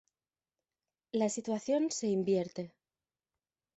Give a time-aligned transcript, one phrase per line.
[1.11, 2.73] La situación se invierte.